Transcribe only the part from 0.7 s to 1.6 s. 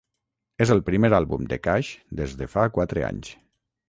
el primer àlbum de